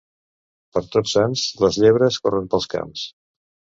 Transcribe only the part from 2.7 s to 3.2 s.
camps.